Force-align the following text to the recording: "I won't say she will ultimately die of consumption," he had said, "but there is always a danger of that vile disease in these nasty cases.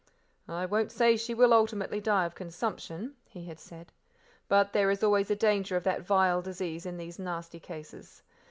"I 0.49 0.65
won't 0.65 0.91
say 0.91 1.15
she 1.15 1.35
will 1.35 1.53
ultimately 1.53 2.01
die 2.01 2.25
of 2.25 2.33
consumption," 2.33 3.17
he 3.29 3.45
had 3.45 3.59
said, 3.59 3.91
"but 4.47 4.73
there 4.73 4.89
is 4.89 5.03
always 5.03 5.29
a 5.29 5.35
danger 5.35 5.75
of 5.77 5.83
that 5.83 6.01
vile 6.01 6.41
disease 6.41 6.87
in 6.87 6.97
these 6.97 7.19
nasty 7.19 7.59
cases. 7.59 8.23